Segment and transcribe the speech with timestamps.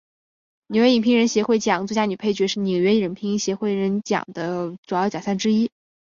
[0.65, 5.69] 纽约影评人协会奖最佳女配角是纽约影评人协会奖的主要奖项之一。